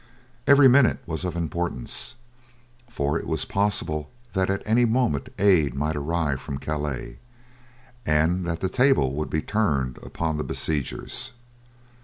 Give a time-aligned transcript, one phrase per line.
[0.47, 2.15] Every minute was of importance,
[2.89, 7.19] for it was possible that at any moment aid might arrive from Calais,
[8.03, 11.33] and that the table would be turned upon the besiegers.